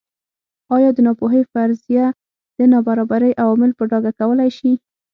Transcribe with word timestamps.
ایا 0.75 0.89
د 0.95 0.99
ناپوهۍ 1.07 1.43
فرضیه 1.51 2.05
د 2.57 2.59
نابرابرۍ 2.73 3.31
عوامل 3.43 3.71
په 3.77 3.83
ډاګه 3.91 4.11
کولای 4.19 4.49
شي. 4.57 4.71